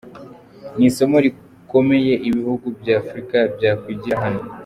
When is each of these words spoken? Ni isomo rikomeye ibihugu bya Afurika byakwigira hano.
Ni 0.77 0.85
isomo 0.89 1.17
rikomeye 1.25 2.13
ibihugu 2.29 2.65
bya 2.79 2.93
Afurika 3.01 3.37
byakwigira 3.55 4.15
hano. 4.23 4.41